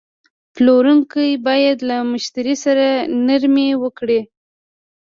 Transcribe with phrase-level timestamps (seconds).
[0.53, 2.87] پلورونکی باید له مشتری سره
[3.27, 4.21] نرمي وکړي.